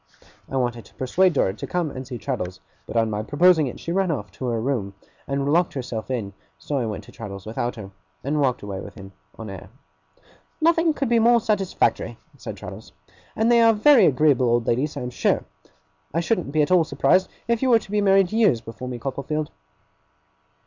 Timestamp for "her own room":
4.47-4.93